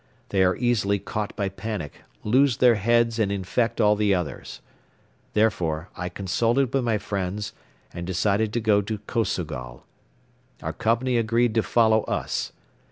They 0.29 0.43
are 0.43 0.55
easily 0.55 0.97
caught 0.97 1.35
by 1.35 1.49
panic, 1.49 2.01
lose 2.23 2.57
their 2.57 2.73
heads 2.73 3.19
and 3.19 3.31
infect 3.31 3.79
all 3.79 3.95
the 3.95 4.15
others. 4.15 4.59
Therefore, 5.33 5.89
I 5.95 6.09
consulted 6.09 6.73
with 6.73 6.83
my 6.83 6.97
friends 6.97 7.53
and 7.93 8.07
decided 8.07 8.51
to 8.53 8.59
go 8.59 8.81
to 8.81 8.97
Kosogol. 8.97 9.83
Our 10.63 10.73
company 10.73 11.17
agreed 11.17 11.53
to 11.53 11.61
follow 11.61 12.01
us. 12.05 12.51